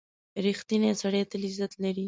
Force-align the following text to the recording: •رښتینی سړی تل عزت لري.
•رښتینی 0.45 0.89
سړی 1.01 1.21
تل 1.31 1.41
عزت 1.49 1.71
لري. 1.83 1.99